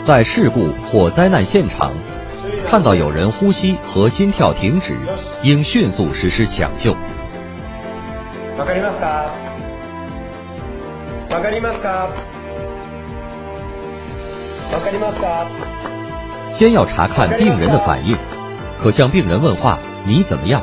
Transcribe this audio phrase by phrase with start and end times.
[0.00, 1.92] 在事故或灾难现场，
[2.64, 4.96] 看到有人呼吸和心跳停止，
[5.42, 6.94] 应迅速实施抢救。
[8.56, 9.30] わかりますか？
[11.30, 12.08] わかりますか？
[14.72, 15.46] わかりますか？
[16.52, 18.16] 先要查看病人的反应，
[18.82, 20.62] 可向病人问话：“你怎么样？”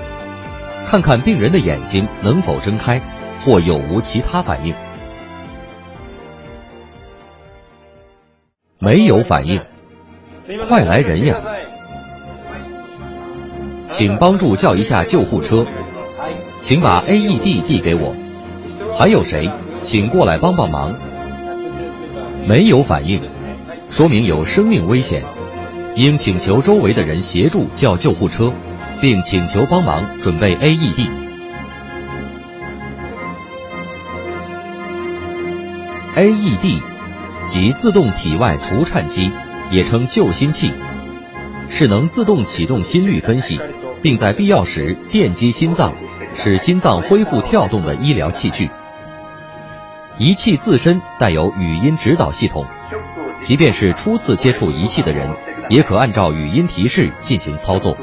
[0.88, 3.02] 看看病人的眼睛能否睁开，
[3.46, 4.74] 或有无其他反应。
[8.89, 9.61] 没有反应，
[10.67, 11.37] 快来人呀！
[13.87, 15.67] 请帮助叫一下救护车，
[16.63, 18.17] 请把 AED 递给我。
[18.97, 19.51] 还有谁？
[19.83, 20.95] 请过来帮帮忙。
[22.47, 23.21] 没有反应，
[23.91, 25.23] 说明有生命危险，
[25.95, 28.50] 应请求周围的人协助叫救护车，
[29.03, 31.11] 并请求帮忙准备 AED。
[36.17, 36.80] AED
[37.48, 39.32] 即自动体外除颤机，
[39.70, 40.70] 也称救心器，
[41.70, 43.58] 是能自动启动心率分析，
[44.02, 45.94] 并在必要时电击心脏，
[46.34, 48.70] 使心脏恢复跳动的医疗器具。
[50.18, 52.66] 仪器自身带有语音指导系统，
[53.40, 55.34] 即便是初次接触仪器的人，
[55.70, 57.96] 也可按照语音提示进行操作。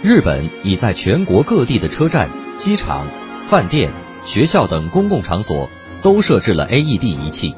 [0.00, 3.08] 日本已在全国各地的车站、机场、
[3.42, 3.90] 饭店、
[4.24, 5.68] 学校等公共场所
[6.02, 7.56] 都设置了 AED 仪器，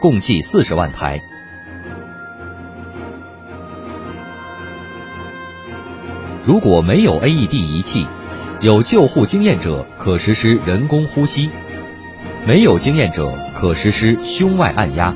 [0.00, 1.20] 共计四十万台。
[6.44, 8.06] 如果没有 AED 仪器，
[8.60, 11.50] 有救护经验者可实施人工呼吸；
[12.46, 15.12] 没有经验者可实施胸外按压。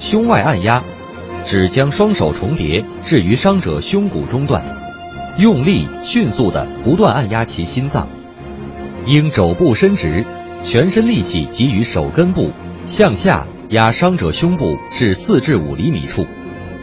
[0.00, 0.82] 胸外按压。
[1.44, 4.64] 只将双手重叠置于伤者胸骨中段，
[5.38, 8.06] 用力迅速的不断按压其心脏，
[9.06, 10.24] 应肘部伸直，
[10.62, 12.50] 全身力气给予手根部，
[12.86, 16.26] 向下压伤者胸部至四至五厘米处，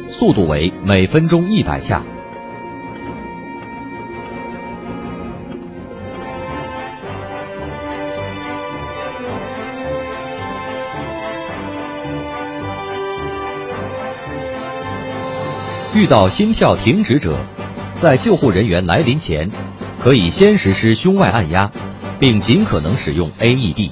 [0.07, 2.03] 速度为每分钟一百下。
[15.97, 17.35] 遇到心跳停止者，
[17.95, 19.49] 在救护人员来临前，
[19.99, 21.71] 可以先实施胸外按压，
[22.19, 23.89] 并尽可能使用 AED。